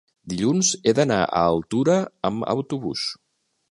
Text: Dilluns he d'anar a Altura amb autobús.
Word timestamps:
Dilluns 0.31 0.71
he 0.91 0.95
d'anar 1.01 1.19
a 1.27 1.43
Altura 1.51 2.01
amb 2.31 2.51
autobús. 2.59 3.09